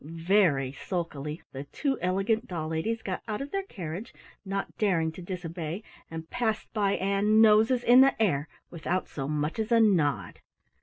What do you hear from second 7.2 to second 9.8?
noses in the air, without so much as a